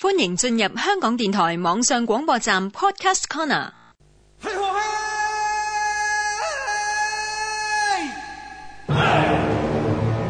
[0.00, 3.72] 欢迎进入香港电台网上广播站 Podcast Corner。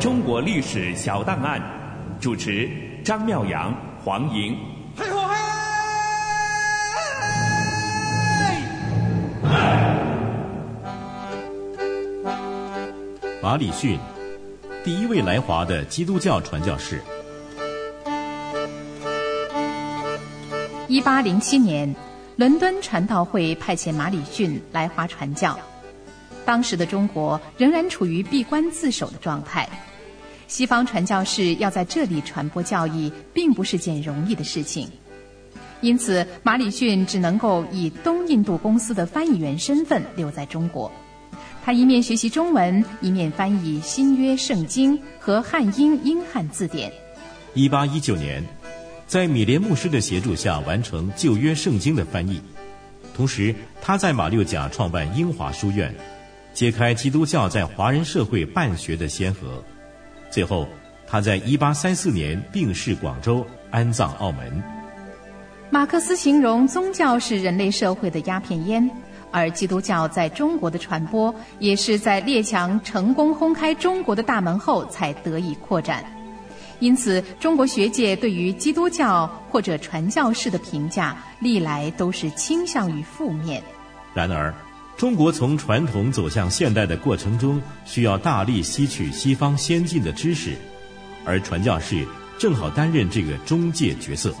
[0.00, 1.62] 中国历史小档案，
[2.20, 2.68] 主持
[3.04, 3.72] 张妙阳、
[4.04, 4.58] 黄莹。
[13.40, 13.96] 马礼逊，
[14.82, 17.00] 第一位来华的基督教传教士。
[20.92, 21.96] 一八零七年，
[22.36, 25.58] 伦敦传道会派遣马里逊来华传教。
[26.44, 29.66] 当时的中国仍然处于闭关自守的状态，
[30.48, 34.86] 西方传教士要在这里传播教义，并不是件容易的事情。
[35.80, 40.92] 因此，马里逊只能够以东印度公司的翻译员身份留在中国。
[41.64, 46.92] 他一面学习中文，一面翻译新约圣经和汉英英汉字典。
[47.54, 48.44] 一八一九年，
[49.12, 52.40] 在米连牧师的协助下，完成旧约圣经的翻译。
[53.14, 55.94] 同时，他在马六甲创办英华书院，
[56.54, 59.62] 揭开基督教在华人社会办学的先河。
[60.30, 60.66] 最后，
[61.06, 64.62] 他在一八三四年病逝广州，安葬澳门。
[65.68, 68.90] 马克思形容宗教是人类社会的鸦片烟。
[69.30, 76.02] 而基督教在中国的传播，也是在列强成功轰开中国的大门后才得以扩展。
[76.82, 83.62] 因此，中国学界对于基督教或者传教士的评价，历来都是倾向于负面。
[84.12, 84.52] 然而，
[84.96, 90.56] 中国从传统走向现代的过程中，需要大力吸取西方先进的知识，
[91.24, 92.04] 而传教士
[92.36, 94.34] 正好担任这个中介角色。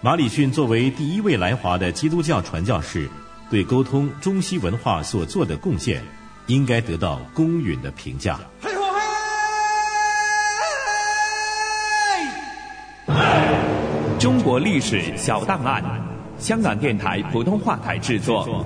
[0.00, 3.06] 马礼逊作为第一位来华的基督教传教士。
[3.48, 6.02] 对沟通中西文化所做的贡献，
[6.46, 8.40] 应该得到公允的评价。
[14.18, 15.84] 中国历史小档案，
[16.38, 18.64] 香港电台普通话台制作。